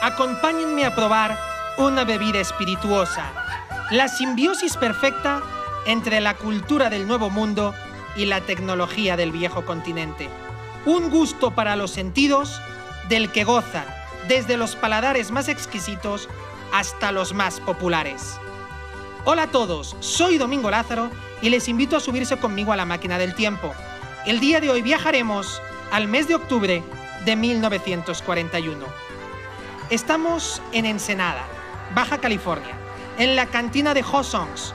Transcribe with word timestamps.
acompáñenme 0.00 0.84
a 0.84 0.94
probar 0.94 1.38
una 1.76 2.04
bebida 2.04 2.40
espirituosa, 2.40 3.24
la 3.90 4.08
simbiosis 4.08 4.76
perfecta 4.76 5.42
entre 5.86 6.20
la 6.20 6.34
cultura 6.34 6.90
del 6.90 7.06
Nuevo 7.06 7.30
Mundo 7.30 7.74
y 8.16 8.26
la 8.26 8.40
tecnología 8.40 9.16
del 9.16 9.32
viejo 9.32 9.64
continente. 9.64 10.28
Un 10.86 11.10
gusto 11.10 11.52
para 11.52 11.76
los 11.76 11.90
sentidos 11.90 12.60
del 13.08 13.30
que 13.32 13.44
gozan 13.44 13.84
desde 14.28 14.56
los 14.56 14.76
paladares 14.76 15.30
más 15.30 15.48
exquisitos 15.48 16.28
hasta 16.72 17.12
los 17.12 17.32
más 17.32 17.60
populares. 17.60 18.38
Hola 19.24 19.44
a 19.44 19.50
todos, 19.50 19.96
soy 20.00 20.38
Domingo 20.38 20.70
Lázaro 20.70 21.10
y 21.42 21.50
les 21.50 21.68
invito 21.68 21.96
a 21.96 22.00
subirse 22.00 22.36
conmigo 22.38 22.72
a 22.72 22.76
la 22.76 22.84
máquina 22.84 23.18
del 23.18 23.34
tiempo. 23.34 23.74
El 24.26 24.40
día 24.40 24.60
de 24.60 24.70
hoy 24.70 24.82
viajaremos 24.82 25.60
al 25.90 26.08
mes 26.08 26.28
de 26.28 26.34
octubre 26.34 26.82
de 27.24 27.36
1941. 27.36 29.07
Estamos 29.90 30.60
en 30.72 30.84
Ensenada, 30.84 31.46
Baja 31.94 32.18
California, 32.18 32.74
en 33.16 33.36
la 33.36 33.46
cantina 33.46 33.94
de 33.94 34.02
Hossongs, 34.02 34.74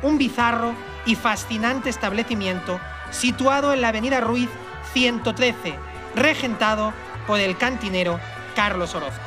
un 0.00 0.16
bizarro 0.16 0.72
y 1.04 1.16
fascinante 1.16 1.90
establecimiento 1.90 2.80
situado 3.10 3.74
en 3.74 3.82
la 3.82 3.88
avenida 3.88 4.22
Ruiz 4.22 4.48
113, 4.94 5.74
regentado 6.14 6.94
por 7.26 7.40
el 7.40 7.58
cantinero 7.58 8.18
Carlos 8.56 8.94
Orozco. 8.94 9.20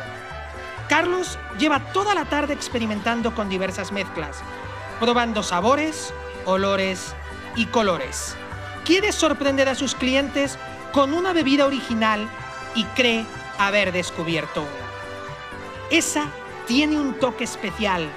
Carlos 0.89 1.37
lleva 1.59 1.81
toda 1.93 2.15
la 2.15 2.25
tarde 2.25 2.55
experimentando 2.55 3.35
con 3.35 3.47
diversas 3.47 3.91
mezclas, 3.91 4.39
probando 4.99 5.43
sabores, 5.43 6.15
olores 6.45 7.13
y 7.55 7.65
colores. 7.67 8.35
Quiere 8.85 9.11
sorprender 9.11 9.69
a 9.69 9.75
sus 9.75 9.93
clientes 9.93 10.57
con 10.93 11.13
una 11.13 11.31
bebida 11.31 11.67
original 11.67 12.27
y 12.73 12.85
cree 12.95 13.23
haber 13.59 13.91
descubierto 13.91 14.61
una. 14.61 14.86
Esa 15.89 16.25
tiene 16.67 16.99
un 16.99 17.13
toque 17.17 17.45
especial 17.45 18.09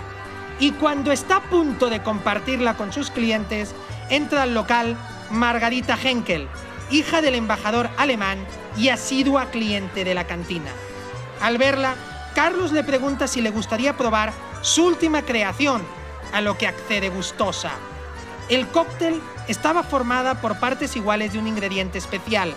y 0.59 0.73
cuando 0.73 1.13
está 1.13 1.37
a 1.37 1.43
punto 1.43 1.89
de 1.89 2.03
compartirla 2.03 2.75
con 2.75 2.93
sus 2.93 3.11
clientes, 3.11 3.75
entra 4.09 4.43
al 4.43 4.55
local 4.55 4.97
Margarita 5.31 5.97
Henkel, 6.03 6.49
hija 6.91 7.23
del 7.23 7.37
embajador 7.37 7.89
alemán 7.97 8.45
y 8.77 8.89
asidua 8.89 9.51
cliente 9.51 10.05
de 10.05 10.15
la 10.15 10.27
cantina. 10.27 10.71
Al 11.41 11.59
verla, 11.59 11.95
Carlos 12.35 12.73
le 12.73 12.83
pregunta 12.83 13.29
si 13.29 13.41
le 13.41 13.51
gustaría 13.51 13.97
probar 13.97 14.33
su 14.63 14.85
última 14.85 15.23
creación, 15.23 15.83
a 16.33 16.41
lo 16.41 16.59
que 16.59 16.67
accede 16.67 17.09
gustosa. 17.09 17.71
El 18.49 18.67
cóctel 18.69 19.21
estaba 19.49 19.83
formada 19.83 20.41
por 20.41 20.59
partes 20.59 20.97
iguales 20.97 21.33
de 21.33 21.39
un 21.39 21.47
ingrediente 21.47 21.99
especial, 21.99 22.53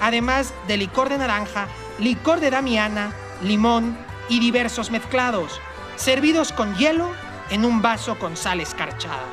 además 0.00 0.52
de 0.66 0.76
licor 0.76 1.08
de 1.08 1.18
naranja, 1.18 1.66
licor 1.98 2.40
de 2.40 2.50
damiana, 2.50 3.12
limón 3.42 3.96
y 4.28 4.40
diversos 4.40 4.90
mezclados, 4.90 5.60
servidos 5.96 6.52
con 6.52 6.74
hielo 6.76 7.10
en 7.50 7.64
un 7.64 7.82
vaso 7.82 8.18
con 8.18 8.36
sal 8.36 8.60
escarchada. 8.60 9.24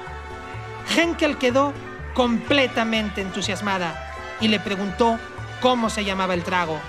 Henkel 0.95 1.37
quedó 1.37 1.73
completamente 2.13 3.21
entusiasmada 3.21 4.13
y 4.39 4.47
le 4.47 4.59
preguntó 4.59 5.19
cómo 5.61 5.89
se 5.89 6.05
llamaba 6.05 6.33
el 6.33 6.43
trago, 6.43 6.79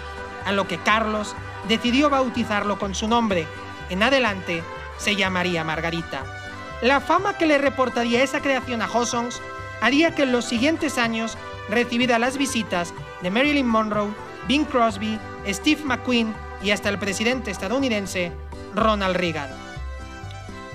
a 0.44 0.52
lo 0.52 0.68
que 0.68 0.78
Carlos 0.78 1.34
decidió 1.68 2.10
bautizarlo 2.10 2.78
con 2.78 2.94
su 2.94 3.08
nombre. 3.08 3.46
En 3.90 4.02
adelante 4.02 4.62
se 4.98 5.16
llamaría 5.16 5.64
Margarita. 5.64 6.22
La 6.82 7.00
fama 7.00 7.36
que 7.36 7.46
le 7.46 7.58
reportaría 7.58 8.22
esa 8.22 8.40
creación 8.40 8.82
a 8.82 8.90
Hossons 8.90 9.40
haría 9.80 10.14
que 10.14 10.22
en 10.22 10.32
los 10.32 10.44
siguientes 10.44 10.98
años 10.98 11.36
recibiera 11.68 12.18
las 12.18 12.38
visitas 12.38 12.94
de 13.22 13.30
Marilyn 13.30 13.66
Monroe, 13.66 14.14
Bing 14.46 14.64
Crosby, 14.64 15.18
Steve 15.46 15.82
McQueen 15.84 16.34
y 16.62 16.70
hasta 16.70 16.88
el 16.88 16.98
presidente 16.98 17.50
estadounidense 17.50 18.32
Ronald 18.74 19.16
Reagan. 19.16 19.50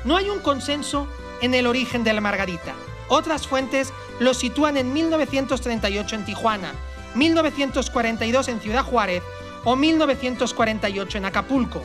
No 0.03 0.17
hay 0.17 0.29
un 0.29 0.39
consenso 0.39 1.07
en 1.41 1.53
el 1.53 1.67
origen 1.67 2.03
de 2.03 2.13
la 2.13 2.21
margarita. 2.21 2.73
Otras 3.07 3.47
fuentes 3.47 3.93
lo 4.19 4.33
sitúan 4.33 4.77
en 4.77 4.93
1938 4.93 6.15
en 6.15 6.25
Tijuana, 6.25 6.73
1942 7.15 8.47
en 8.47 8.61
Ciudad 8.61 8.83
Juárez 8.83 9.23
o 9.63 9.75
1948 9.75 11.17
en 11.17 11.25
Acapulco. 11.25 11.83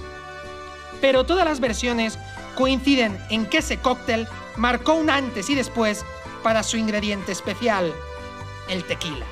Pero 1.00 1.24
todas 1.24 1.44
las 1.44 1.60
versiones 1.60 2.18
coinciden 2.54 3.18
en 3.28 3.46
que 3.46 3.58
ese 3.58 3.78
cóctel 3.78 4.28
marcó 4.56 4.94
un 4.94 5.10
antes 5.10 5.50
y 5.50 5.54
después 5.54 6.04
para 6.42 6.62
su 6.62 6.76
ingrediente 6.76 7.32
especial, 7.32 7.92
el 8.68 8.84
tequila. 8.84 9.26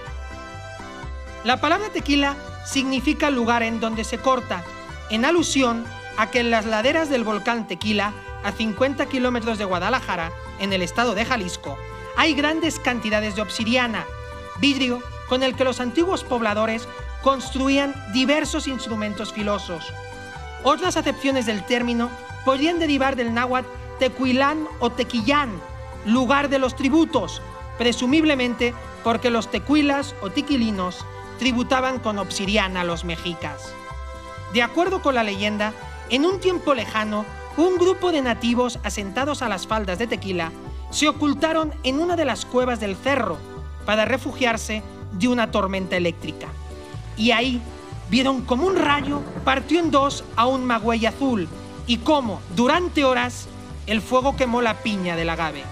La 1.45 1.61
palabra 1.61 1.89
tequila 1.91 2.37
significa 2.65 3.31
lugar 3.31 3.63
en 3.63 3.81
donde 3.81 4.05
se 4.05 4.19
corta, 4.19 4.65
en 5.11 5.25
alusión 5.25 5.85
a 6.17 6.31
que 6.31 6.41
en 6.41 6.51
las 6.51 6.67
laderas 6.67 7.09
del 7.11 7.25
volcán 7.25 7.67
Tequila, 7.67 8.13
a 8.43 8.53
50 8.53 9.07
kilómetros 9.07 9.59
de 9.59 9.65
Guadalajara, 9.65 10.31
en 10.59 10.73
el 10.73 10.83
estado 10.83 11.15
de 11.15 11.25
Jalisco, 11.25 11.79
hay 12.17 12.35
grandes 12.35 12.79
cantidades 12.79 13.35
de 13.37 13.43
obsidiana, 13.43 14.05
vidrio 14.61 15.03
con 15.29 15.43
el 15.43 15.55
que 15.55 15.65
los 15.65 15.81
antiguos 15.81 16.25
pobladores 16.25 16.87
construían 17.23 17.95
diversos 18.13 18.69
instrumentos 18.69 19.33
filosos. 19.33 19.93
Otras 20.63 20.97
acepciones 20.97 21.47
del 21.47 21.65
término 21.65 22.11
podrían 22.45 22.79
derivar 22.79 23.17
del 23.17 23.35
náhuatl 23.35 23.69
tequilán 23.99 24.67
o 24.81 24.91
tequillán, 24.91 25.51
lugar 26.05 26.49
de 26.49 26.59
los 26.59 26.77
tributos, 26.77 27.41
presumiblemente 27.79 28.75
porque 29.03 29.31
los 29.31 29.51
tequilas 29.51 30.15
o 30.21 30.31
tiquilinos 30.31 31.05
tributaban 31.39 31.99
con 31.99 32.19
obsidiana 32.19 32.83
a 32.83 32.85
los 32.85 33.05
mexicas. 33.05 33.73
De 34.53 34.63
acuerdo 34.63 35.03
con 35.03 35.15
la 35.15 35.23
leyenda, 35.23 35.73
en 36.11 36.25
un 36.25 36.41
tiempo 36.41 36.75
lejano, 36.75 37.25
un 37.57 37.77
grupo 37.77 38.13
de 38.13 38.23
nativos 38.23 38.79
asentados 38.83 39.43
a 39.43 39.49
las 39.49 39.67
faldas 39.67 39.99
de 39.99 40.07
Tequila 40.07 40.53
se 40.91 41.09
ocultaron 41.09 41.73
en 41.83 42.01
una 42.01 42.17
de 42.17 42.25
las 42.25 42.45
cuevas 42.45 42.81
del 42.81 42.97
cerro 42.97 43.39
para 43.87 44.05
refugiarse 44.05 44.83
de 45.13 45.29
una 45.29 45.51
tormenta 45.51 45.97
eléctrica. 45.97 46.49
Y 47.17 47.31
ahí 47.31 47.61
vieron 48.11 48.43
como 48.43 48.67
un 48.67 48.77
rayo 48.77 49.23
partió 49.45 49.81
en 49.81 49.91
dos 49.91 50.25
a 50.37 50.47
un 50.47 50.65
magüey 50.65 51.07
azul 51.07 51.49
y 51.87 51.99
cómo, 51.99 52.41
durante 52.55 53.05
horas, 53.05 53.47
el 53.87 54.01
fuego 54.01 54.37
quemó 54.37 54.63
la 54.63 54.75
piña 54.83 55.17
del 55.17 55.31
agave. 55.31 55.63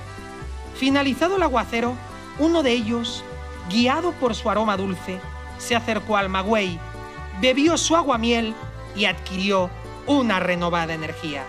Finalizado 0.76 1.36
el 1.36 1.42
aguacero, 1.42 1.94
uno 2.38 2.62
de 2.62 2.72
ellos, 2.72 3.24
guiado 3.70 4.12
por 4.12 4.34
su 4.34 4.50
aroma 4.50 4.76
dulce, 4.76 5.20
se 5.62 5.76
acercó 5.76 6.16
al 6.16 6.28
magüey, 6.28 6.78
bebió 7.40 7.78
su 7.78 7.94
aguamiel 7.94 8.54
y 8.96 9.04
adquirió 9.04 9.70
una 10.06 10.40
renovada 10.40 10.92
energía. 10.92 11.44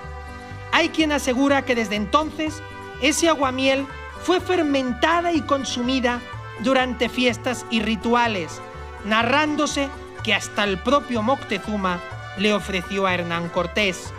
Hay 0.71 0.89
quien 0.89 1.11
asegura 1.11 1.65
que 1.65 1.75
desde 1.75 1.95
entonces 1.95 2.61
ese 3.01 3.27
aguamiel 3.27 3.87
fue 4.21 4.39
fermentada 4.39 5.33
y 5.33 5.41
consumida 5.41 6.21
durante 6.59 7.09
fiestas 7.09 7.65
y 7.71 7.81
rituales, 7.81 8.61
narrándose 9.03 9.89
que 10.23 10.33
hasta 10.33 10.63
el 10.63 10.77
propio 10.77 11.23
Moctezuma 11.23 11.99
le 12.37 12.53
ofreció 12.53 13.07
a 13.07 13.13
Hernán 13.13 13.49
Cortés. 13.49 14.13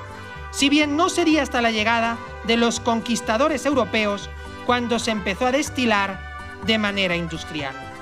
Si 0.51 0.69
bien 0.69 0.97
no 0.97 1.09
sería 1.09 1.43
hasta 1.43 1.63
la 1.63 1.71
llegada 1.71 2.19
de 2.47 2.57
los 2.57 2.81
conquistadores 2.81 3.65
europeos 3.65 4.29
cuando 4.67 4.99
se 4.99 5.13
empezó 5.13 5.47
a 5.47 5.53
destilar 5.53 6.35
de 6.67 6.79
manera 6.79 7.17
industrial. 7.17 7.94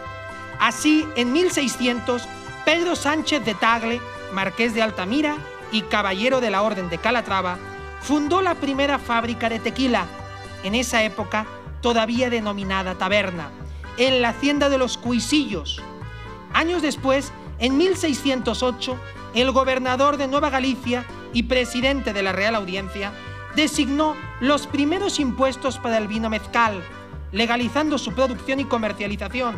Así, 0.62 1.05
en 1.17 1.33
1600, 1.33 2.23
Pedro 2.65 2.95
Sánchez 2.95 3.45
de 3.45 3.53
Tagle, 3.53 4.00
marqués 4.33 4.75
de 4.75 4.81
Altamira 4.81 5.34
y 5.73 5.83
caballero 5.83 6.41
de 6.41 6.50
la 6.50 6.62
Orden 6.62 6.89
de 6.89 6.99
Calatrava, 6.99 7.59
fundó 8.00 8.41
la 8.43 8.55
primera 8.55 9.01
fábrica 9.01 9.49
de 9.49 9.59
tequila, 9.59 10.06
en 10.62 10.77
esa 10.77 11.03
época 11.03 11.47
todavía 11.81 12.31
denominada 12.31 12.95
taberna, 12.95 13.51
en 13.97 14.22
la 14.22 14.28
hacienda 14.28 14.69
de 14.69 14.78
los 14.78 14.99
Cuisillos. 14.99 15.83
Años 16.53 16.81
después, 16.81 17.33
en 17.59 17.77
1608, 17.77 18.97
el 19.34 19.51
gobernador 19.51 20.16
de 20.16 20.28
Nueva 20.28 20.51
Galicia 20.51 21.04
y 21.33 21.42
presidente 21.42 22.13
de 22.13 22.22
la 22.22 22.31
Real 22.31 22.54
Audiencia 22.54 23.10
designó 23.57 24.15
los 24.39 24.69
primeros 24.69 25.19
impuestos 25.19 25.78
para 25.78 25.98
el 25.98 26.07
vino 26.07 26.31
mezcal, 26.31 26.84
legalizando 27.33 27.98
su 27.98 28.13
producción 28.13 28.60
y 28.60 28.65
comercialización 28.65 29.57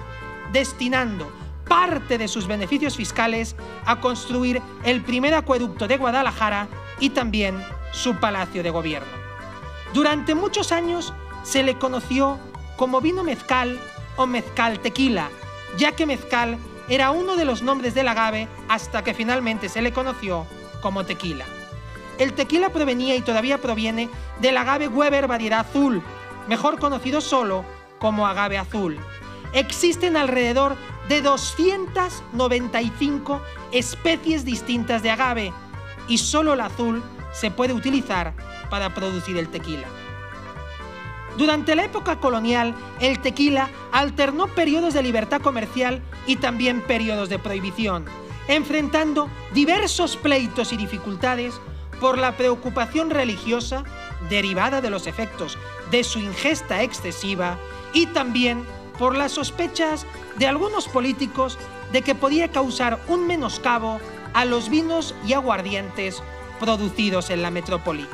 destinando 0.53 1.31
parte 1.69 2.19
de 2.19 2.29
sus 2.29 2.47
beneficios 2.47 2.97
fiscales 2.97 3.57
a 3.87 4.01
construir 4.01 4.61
el 4.85 5.03
primer 5.03 5.35
acueducto 5.35 5.89
de 5.89 5.97
Guadalajara 5.97 6.69
y 7.01 7.11
también 7.11 7.63
su 7.93 8.15
palacio 8.17 8.63
de 8.63 8.71
gobierno. 8.71 9.09
Durante 9.93 10.35
muchos 10.35 10.73
años 10.73 11.13
se 11.43 11.63
le 11.63 11.79
conoció 11.79 12.39
como 12.77 13.01
vino 13.01 13.23
mezcal 13.23 13.79
o 14.17 14.27
mezcal 14.27 14.81
tequila, 14.81 15.29
ya 15.77 15.93
que 15.93 16.07
mezcal 16.07 16.59
era 16.89 17.11
uno 17.11 17.37
de 17.37 17.45
los 17.45 17.63
nombres 17.63 17.95
del 17.95 18.09
agave 18.09 18.49
hasta 18.69 19.03
que 19.03 19.15
finalmente 19.15 19.69
se 19.69 19.83
le 19.83 19.93
conoció 19.93 20.47
como 20.83 21.05
tequila. 21.05 21.45
El 22.19 22.35
tequila 22.35 22.69
provenía 22.71 23.17
y 23.17 23.23
todavía 23.23 23.59
proviene 23.59 24.09
del 24.41 24.57
agave 24.57 24.89
Weber 24.89 25.27
variedad 25.27 25.61
azul, 25.61 26.03
mejor 26.49 26.79
conocido 26.79 27.21
solo 27.21 27.65
como 27.99 28.27
agave 28.27 28.59
azul, 28.59 28.99
existen 29.55 30.17
alrededor 30.17 30.77
de 31.09 31.23
295 31.23 33.43
especies 33.73 34.45
distintas 34.45 35.03
de 35.03 35.11
agave, 35.11 35.53
y 36.09 36.19
solo 36.19 36.53
el 36.53 36.61
azul 36.61 37.03
se 37.33 37.51
puede 37.51 37.73
utilizar 37.73 38.35
para 38.69 38.95
producir 38.95 39.39
el 39.39 39.49
tequila. 39.49 39.87
Durante 41.37 41.75
la 41.75 41.85
época 41.85 42.21
colonial, 42.21 42.75
el 43.01 43.21
tequila 43.21 43.69
alternó 43.91 44.47
periodos 44.49 44.95
de 44.95 45.03
libertad 45.03 45.41
comercial 45.41 46.01
y 46.27 46.37
también 46.37 46.81
periodos 46.83 47.29
de 47.29 47.41
prohibición, 47.41 48.05
enfrentando 48.47 49.29
diversos 49.53 50.17
pleitos 50.17 50.73
y 50.73 50.77
dificultades 50.77 51.61
por 52.01 52.19
la 52.19 52.37
preocupación 52.37 53.11
religiosa 53.11 53.85
derivada 54.29 54.81
de 54.81 54.91
los 54.91 55.07
efectos 55.07 55.59
de 55.91 56.05
su 56.05 56.19
ingesta 56.19 56.83
excesiva 56.83 57.59
y 57.93 58.07
también 58.07 58.65
por 58.99 59.17
las 59.17 59.33
sospechas 59.33 60.07
de 60.37 60.47
algunos 60.47 60.89
políticos 60.89 61.59
de 61.93 62.03
que 62.03 62.15
podía 62.15 62.49
causar 62.49 63.01
un 63.09 63.27
menoscabo 63.27 64.01
a 64.33 64.45
los 64.45 64.69
vinos 64.69 65.15
y 65.27 65.33
aguardientes 65.33 66.23
producidos 66.61 67.31
en 67.31 67.43
la 67.43 67.51
metrópoli. 67.51 68.07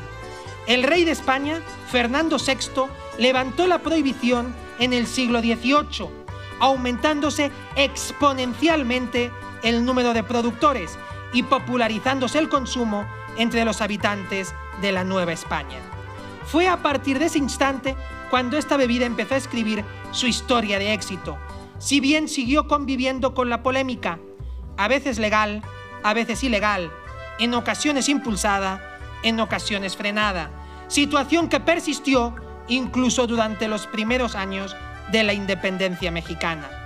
El 0.67 0.83
rey 0.83 1.03
de 1.03 1.11
España, 1.11 1.61
Fernando 1.89 2.37
VI, 2.37 2.83
levantó 3.17 3.67
la 3.67 3.79
prohibición 3.79 4.53
en 4.79 4.93
el 4.93 5.07
siglo 5.07 5.39
XVIII, 5.39 6.09
aumentándose 6.59 7.51
exponencialmente 7.75 9.31
el 9.63 9.83
número 9.83 10.13
de 10.13 10.23
productores 10.23 10.97
y 11.33 11.43
popularizándose 11.43 12.39
el 12.39 12.49
consumo 12.49 13.07
entre 13.37 13.65
los 13.65 13.81
habitantes 13.81 14.53
de 14.81 14.91
la 14.91 15.03
Nueva 15.03 15.33
España. 15.33 15.79
Fue 16.45 16.67
a 16.67 16.81
partir 16.81 17.19
de 17.19 17.25
ese 17.25 17.37
instante 17.37 17.95
cuando 18.29 18.57
esta 18.57 18.77
bebida 18.77 19.05
empezó 19.05 19.35
a 19.35 19.37
escribir 19.37 19.83
su 20.11 20.27
historia 20.27 20.79
de 20.79 20.93
éxito, 20.93 21.37
si 21.79 21.99
bien 21.99 22.27
siguió 22.27 22.67
conviviendo 22.67 23.33
con 23.33 23.49
la 23.49 23.63
polémica, 23.63 24.19
a 24.77 24.87
veces 24.87 25.19
legal, 25.19 25.61
a 26.03 26.13
veces 26.13 26.43
ilegal, 26.43 26.91
en 27.39 27.53
ocasiones 27.53 28.09
impulsada, 28.09 28.81
en 29.23 29.39
ocasiones 29.39 29.95
frenada, 29.95 30.51
situación 30.87 31.49
que 31.49 31.59
persistió 31.59 32.35
incluso 32.67 33.27
durante 33.27 33.67
los 33.67 33.87
primeros 33.87 34.35
años 34.35 34.75
de 35.11 35.23
la 35.23 35.33
independencia 35.33 36.11
mexicana. 36.11 36.80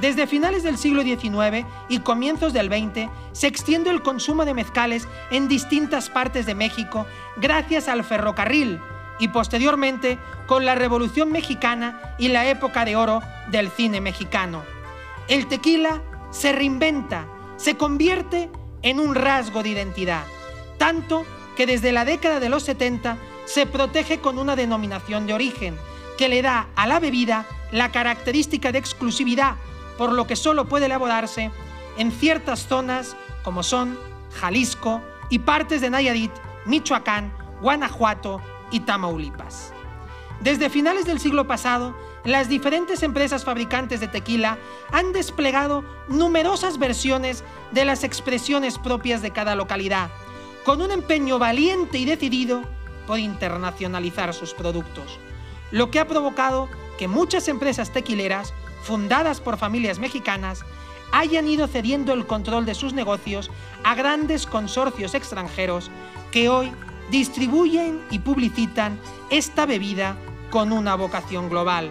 Desde 0.00 0.26
finales 0.26 0.62
del 0.62 0.78
siglo 0.78 1.02
XIX 1.02 1.66
y 1.90 1.98
comienzos 1.98 2.54
del 2.54 2.68
XX 2.68 3.10
se 3.32 3.46
extiende 3.46 3.90
el 3.90 4.02
consumo 4.02 4.46
de 4.46 4.54
mezcales 4.54 5.06
en 5.30 5.46
distintas 5.46 6.08
partes 6.08 6.46
de 6.46 6.54
México 6.54 7.06
gracias 7.36 7.86
al 7.86 8.02
ferrocarril 8.02 8.80
y 9.18 9.28
posteriormente 9.28 10.18
con 10.46 10.64
la 10.64 10.74
Revolución 10.74 11.30
Mexicana 11.30 12.14
y 12.18 12.28
la 12.28 12.48
época 12.48 12.86
de 12.86 12.96
oro 12.96 13.20
del 13.50 13.68
cine 13.70 14.00
mexicano. 14.00 14.62
El 15.28 15.46
tequila 15.48 16.00
se 16.30 16.52
reinventa, 16.52 17.26
se 17.58 17.76
convierte 17.76 18.48
en 18.80 19.00
un 19.00 19.14
rasgo 19.14 19.62
de 19.62 19.68
identidad, 19.68 20.24
tanto 20.78 21.26
que 21.56 21.66
desde 21.66 21.92
la 21.92 22.06
década 22.06 22.40
de 22.40 22.48
los 22.48 22.62
70 22.62 23.18
se 23.44 23.66
protege 23.66 24.20
con 24.20 24.38
una 24.38 24.56
denominación 24.56 25.26
de 25.26 25.34
origen 25.34 25.76
que 26.16 26.30
le 26.30 26.40
da 26.40 26.68
a 26.74 26.86
la 26.86 27.00
bebida 27.00 27.44
la 27.70 27.92
característica 27.92 28.72
de 28.72 28.78
exclusividad, 28.78 29.56
por 30.00 30.12
lo 30.14 30.26
que 30.26 30.34
solo 30.34 30.64
puede 30.64 30.86
elaborarse 30.86 31.50
en 31.98 32.10
ciertas 32.10 32.66
zonas 32.66 33.18
como 33.44 33.62
son 33.62 33.98
Jalisco 34.32 35.02
y 35.28 35.40
partes 35.40 35.82
de 35.82 35.90
Nayarit, 35.90 36.32
Michoacán, 36.64 37.30
Guanajuato 37.60 38.40
y 38.70 38.80
Tamaulipas. 38.80 39.74
Desde 40.40 40.70
finales 40.70 41.04
del 41.04 41.20
siglo 41.20 41.46
pasado, 41.46 41.94
las 42.24 42.48
diferentes 42.48 43.02
empresas 43.02 43.44
fabricantes 43.44 44.00
de 44.00 44.08
tequila 44.08 44.56
han 44.90 45.12
desplegado 45.12 45.84
numerosas 46.08 46.78
versiones 46.78 47.44
de 47.70 47.84
las 47.84 48.02
expresiones 48.02 48.78
propias 48.78 49.20
de 49.20 49.32
cada 49.32 49.54
localidad, 49.54 50.08
con 50.64 50.80
un 50.80 50.92
empeño 50.92 51.38
valiente 51.38 51.98
y 51.98 52.06
decidido 52.06 52.62
por 53.06 53.18
internacionalizar 53.18 54.32
sus 54.32 54.54
productos, 54.54 55.18
lo 55.70 55.90
que 55.90 56.00
ha 56.00 56.08
provocado 56.08 56.70
que 56.98 57.06
muchas 57.06 57.48
empresas 57.48 57.92
tequileras, 57.92 58.54
fundadas 58.82 59.40
por 59.40 59.56
familias 59.58 59.98
mexicanas, 59.98 60.64
hayan 61.12 61.48
ido 61.48 61.66
cediendo 61.66 62.12
el 62.12 62.26
control 62.26 62.66
de 62.66 62.74
sus 62.74 62.92
negocios 62.92 63.50
a 63.84 63.94
grandes 63.94 64.46
consorcios 64.46 65.14
extranjeros 65.14 65.90
que 66.30 66.48
hoy 66.48 66.72
distribuyen 67.10 68.00
y 68.10 68.20
publicitan 68.20 68.98
esta 69.30 69.66
bebida 69.66 70.16
con 70.50 70.72
una 70.72 70.94
vocación 70.94 71.48
global. 71.48 71.90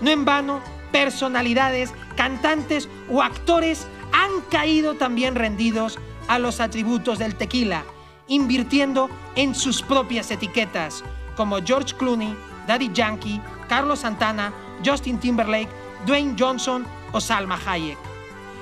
No 0.00 0.10
en 0.10 0.24
vano, 0.24 0.60
personalidades, 0.92 1.92
cantantes 2.16 2.88
o 3.10 3.22
actores 3.22 3.86
han 4.12 4.40
caído 4.50 4.94
también 4.94 5.34
rendidos 5.34 5.98
a 6.28 6.38
los 6.38 6.60
atributos 6.60 7.18
del 7.18 7.34
tequila, 7.34 7.84
invirtiendo 8.26 9.08
en 9.36 9.54
sus 9.54 9.82
propias 9.82 10.30
etiquetas, 10.30 11.04
como 11.36 11.62
George 11.62 11.94
Clooney, 11.96 12.36
Daddy 12.66 12.90
Yankee, 12.92 13.40
Carlos 13.68 14.00
Santana, 14.00 14.52
Justin 14.84 15.18
Timberlake, 15.18 15.68
Dwayne 16.06 16.36
Johnson 16.38 16.86
o 17.12 17.20
Salma 17.20 17.58
Hayek. 17.66 17.98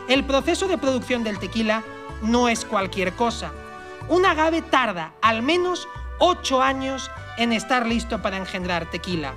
El 0.09 0.25
proceso 0.25 0.69
de 0.69 0.79
producción 0.79 1.25
del 1.25 1.39
tequila 1.39 1.83
no 2.23 2.49
es 2.49 2.65
cualquier 2.65 3.13
cosa. 3.15 3.53
Un 4.09 4.25
agave 4.25 4.63
tarda 4.63 5.13
al 5.21 5.43
menos 5.43 5.89
8 6.19 6.63
años 6.63 7.11
en 7.37 7.53
estar 7.53 7.87
listo 7.87 8.23
para 8.23 8.37
engendrar 8.37 8.91
tequila. 8.91 9.35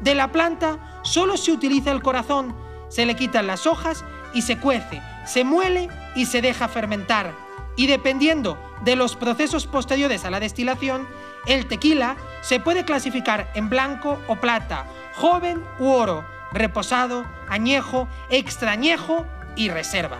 De 0.00 0.14
la 0.14 0.32
planta 0.32 1.00
solo 1.02 1.36
se 1.36 1.52
utiliza 1.52 1.90
el 1.92 2.02
corazón, 2.02 2.54
se 2.88 3.04
le 3.04 3.16
quitan 3.16 3.46
las 3.46 3.66
hojas 3.66 4.04
y 4.32 4.42
se 4.42 4.58
cuece, 4.58 5.02
se 5.26 5.44
muele 5.44 5.88
y 6.14 6.26
se 6.26 6.40
deja 6.40 6.68
fermentar. 6.68 7.32
Y 7.76 7.86
dependiendo 7.86 8.58
de 8.82 8.96
los 8.96 9.14
procesos 9.14 9.66
posteriores 9.66 10.24
a 10.24 10.30
la 10.30 10.40
destilación, 10.40 11.06
el 11.46 11.66
tequila 11.66 12.16
se 12.40 12.60
puede 12.60 12.84
clasificar 12.84 13.50
en 13.54 13.68
blanco 13.68 14.18
o 14.26 14.36
plata, 14.36 14.86
joven 15.14 15.62
u 15.78 15.90
oro, 15.90 16.24
reposado, 16.52 17.24
añejo, 17.48 18.08
extrañejo 18.30 19.26
y 19.56 19.68
reserva. 19.68 20.18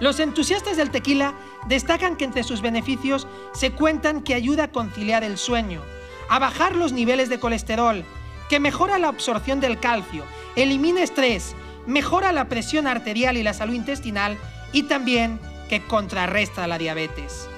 Los 0.00 0.20
entusiastas 0.20 0.76
del 0.76 0.90
tequila 0.90 1.34
destacan 1.66 2.16
que 2.16 2.24
entre 2.24 2.42
sus 2.42 2.60
beneficios 2.60 3.26
se 3.54 3.72
cuentan 3.72 4.22
que 4.22 4.34
ayuda 4.34 4.64
a 4.64 4.72
conciliar 4.72 5.24
el 5.24 5.38
sueño, 5.38 5.80
a 6.28 6.38
bajar 6.38 6.74
los 6.76 6.92
niveles 6.92 7.28
de 7.28 7.40
colesterol, 7.40 8.04
que 8.48 8.60
mejora 8.60 8.98
la 8.98 9.08
absorción 9.08 9.60
del 9.60 9.80
calcio, 9.80 10.24
elimina 10.54 11.02
estrés, 11.02 11.54
mejora 11.86 12.32
la 12.32 12.46
presión 12.48 12.86
arterial 12.86 13.36
y 13.36 13.42
la 13.42 13.54
salud 13.54 13.74
intestinal 13.74 14.38
y 14.72 14.84
también 14.84 15.40
que 15.68 15.82
contrarresta 15.82 16.66
la 16.66 16.78
diabetes. 16.78 17.48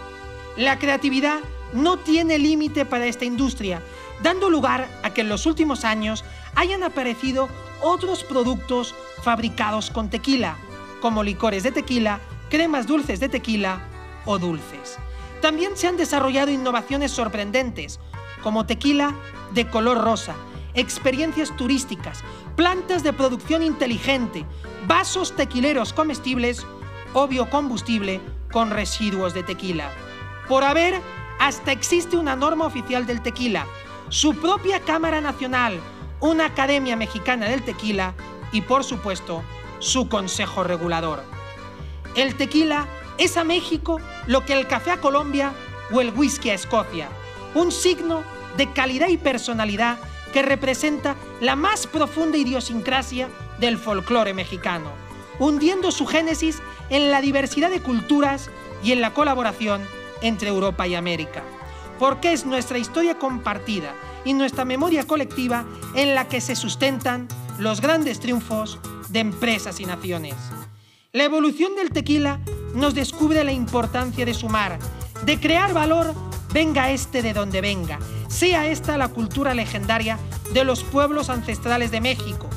La 0.56 0.78
creatividad 0.78 1.40
no 1.72 1.98
tiene 1.98 2.38
límite 2.38 2.84
para 2.84 3.06
esta 3.06 3.24
industria, 3.24 3.82
dando 4.22 4.50
lugar 4.50 4.88
a 5.02 5.10
que 5.10 5.20
en 5.20 5.28
los 5.28 5.46
últimos 5.46 5.84
años 5.84 6.24
hayan 6.58 6.82
aparecido 6.82 7.48
otros 7.80 8.24
productos 8.24 8.92
fabricados 9.22 9.92
con 9.92 10.10
tequila, 10.10 10.56
como 11.00 11.22
licores 11.22 11.62
de 11.62 11.70
tequila, 11.70 12.18
cremas 12.50 12.88
dulces 12.88 13.20
de 13.20 13.28
tequila 13.28 13.80
o 14.24 14.40
dulces. 14.40 14.98
También 15.40 15.76
se 15.76 15.86
han 15.86 15.96
desarrollado 15.96 16.50
innovaciones 16.50 17.12
sorprendentes, 17.12 18.00
como 18.42 18.66
tequila 18.66 19.14
de 19.52 19.68
color 19.68 19.98
rosa, 19.98 20.34
experiencias 20.74 21.56
turísticas, 21.56 22.24
plantas 22.56 23.04
de 23.04 23.12
producción 23.12 23.62
inteligente, 23.62 24.44
vasos 24.88 25.36
tequileros 25.36 25.92
comestibles 25.92 26.66
o 27.14 27.28
biocombustible 27.28 28.20
con 28.50 28.70
residuos 28.70 29.32
de 29.32 29.44
tequila. 29.44 29.92
Por 30.48 30.64
haber, 30.64 31.00
hasta 31.38 31.70
existe 31.70 32.16
una 32.16 32.34
norma 32.34 32.66
oficial 32.66 33.06
del 33.06 33.22
tequila, 33.22 33.64
su 34.08 34.34
propia 34.34 34.80
Cámara 34.80 35.20
Nacional, 35.20 35.78
una 36.20 36.46
Academia 36.46 36.96
Mexicana 36.96 37.48
del 37.48 37.62
Tequila 37.62 38.14
y, 38.52 38.62
por 38.62 38.84
supuesto, 38.84 39.42
su 39.78 40.08
Consejo 40.08 40.64
Regulador. 40.64 41.22
El 42.14 42.34
tequila 42.36 42.86
es 43.18 43.36
a 43.36 43.44
México 43.44 44.00
lo 44.26 44.44
que 44.44 44.54
el 44.54 44.66
café 44.66 44.90
a 44.90 45.00
Colombia 45.00 45.52
o 45.92 46.00
el 46.00 46.10
whisky 46.10 46.50
a 46.50 46.54
Escocia, 46.54 47.08
un 47.54 47.70
signo 47.70 48.22
de 48.56 48.72
calidad 48.72 49.08
y 49.08 49.16
personalidad 49.16 49.98
que 50.32 50.42
representa 50.42 51.16
la 51.40 51.56
más 51.56 51.86
profunda 51.86 52.36
idiosincrasia 52.36 53.28
del 53.60 53.78
folclore 53.78 54.34
mexicano, 54.34 54.90
hundiendo 55.38 55.92
su 55.92 56.06
génesis 56.06 56.60
en 56.90 57.10
la 57.10 57.20
diversidad 57.20 57.70
de 57.70 57.80
culturas 57.80 58.50
y 58.82 58.92
en 58.92 59.00
la 59.00 59.14
colaboración 59.14 59.82
entre 60.20 60.48
Europa 60.48 60.86
y 60.86 60.94
América, 60.94 61.42
porque 61.98 62.32
es 62.32 62.44
nuestra 62.44 62.78
historia 62.78 63.18
compartida 63.18 63.94
y 64.24 64.34
nuestra 64.34 64.64
memoria 64.64 65.06
colectiva 65.06 65.64
en 65.94 66.14
la 66.14 66.28
que 66.28 66.40
se 66.40 66.56
sustentan 66.56 67.28
los 67.58 67.80
grandes 67.80 68.20
triunfos 68.20 68.78
de 69.08 69.20
empresas 69.20 69.80
y 69.80 69.86
naciones. 69.86 70.34
La 71.12 71.24
evolución 71.24 71.74
del 71.74 71.90
tequila 71.90 72.40
nos 72.74 72.94
descubre 72.94 73.42
la 73.42 73.52
importancia 73.52 74.24
de 74.24 74.34
sumar, 74.34 74.78
de 75.24 75.40
crear 75.40 75.72
valor, 75.72 76.14
venga 76.52 76.90
este 76.90 77.22
de 77.22 77.32
donde 77.32 77.60
venga, 77.60 77.98
sea 78.28 78.66
esta 78.66 78.96
la 78.96 79.08
cultura 79.08 79.54
legendaria 79.54 80.18
de 80.52 80.64
los 80.64 80.84
pueblos 80.84 81.30
ancestrales 81.30 81.90
de 81.90 82.00
México, 82.00 82.48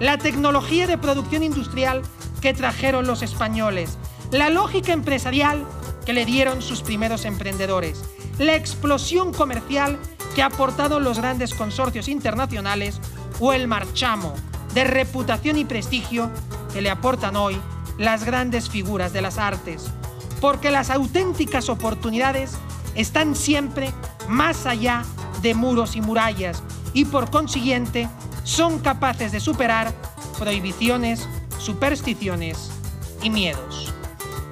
la 0.00 0.18
tecnología 0.18 0.86
de 0.86 0.98
producción 0.98 1.42
industrial 1.42 2.02
que 2.40 2.54
trajeron 2.54 3.06
los 3.06 3.22
españoles, 3.22 3.98
la 4.32 4.50
lógica 4.50 4.92
empresarial 4.92 5.64
que 6.04 6.12
le 6.12 6.24
dieron 6.24 6.62
sus 6.62 6.82
primeros 6.82 7.24
emprendedores, 7.24 8.02
la 8.38 8.54
explosión 8.54 9.32
comercial 9.32 9.98
que 10.34 10.42
ha 10.42 10.46
aportado 10.46 11.00
los 11.00 11.18
grandes 11.18 11.54
consorcios 11.54 12.08
internacionales 12.08 13.00
o 13.40 13.52
el 13.52 13.68
marchamo 13.68 14.34
de 14.74 14.84
reputación 14.84 15.58
y 15.58 15.64
prestigio 15.64 16.30
que 16.72 16.80
le 16.80 16.90
aportan 16.90 17.36
hoy 17.36 17.60
las 17.98 18.24
grandes 18.24 18.70
figuras 18.70 19.12
de 19.12 19.22
las 19.22 19.38
artes, 19.38 19.90
porque 20.40 20.70
las 20.70 20.90
auténticas 20.90 21.68
oportunidades 21.68 22.52
están 22.94 23.34
siempre 23.34 23.92
más 24.28 24.66
allá 24.66 25.04
de 25.42 25.54
muros 25.54 25.96
y 25.96 26.00
murallas 26.00 26.62
y 26.92 27.04
por 27.04 27.30
consiguiente 27.30 28.08
son 28.44 28.78
capaces 28.78 29.32
de 29.32 29.40
superar 29.40 29.92
prohibiciones, 30.38 31.28
supersticiones 31.58 32.70
y 33.22 33.30
miedos. 33.30 33.92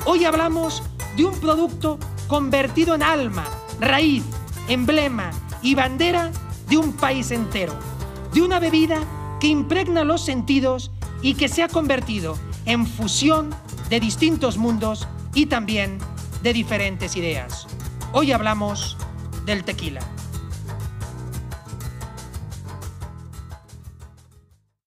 Hoy 0.05 0.25
hablamos 0.25 0.83
de 1.17 1.25
un 1.25 1.39
producto 1.41 1.99
convertido 2.27 2.95
en 2.95 3.03
alma, 3.03 3.45
raíz, 3.81 4.25
emblema 4.69 5.31
y 5.63 5.75
bandera 5.75 6.31
de 6.69 6.77
un 6.77 6.93
país 6.93 7.31
entero, 7.31 7.75
de 8.33 8.43
una 8.43 8.59
bebida 8.59 9.01
que 9.41 9.49
impregna 9.49 10.05
los 10.05 10.25
sentidos 10.25 10.91
y 11.23 11.35
que 11.35 11.49
se 11.49 11.63
ha 11.63 11.69
convertido 11.69 12.37
en 12.65 12.87
fusión 12.87 13.55
de 13.89 14.01
distintos 14.01 14.59
mundos 14.59 15.09
y 15.35 15.47
también 15.47 15.99
de 16.43 16.53
diferentes 16.53 17.17
ideas. 17.17 17.67
Hoy 18.13 18.33
hablamos 18.33 18.97
del 19.47 19.65
tequila. 19.65 20.01